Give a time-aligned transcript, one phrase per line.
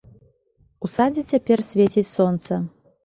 [0.87, 2.53] У садзе цяпер свеціць сонца.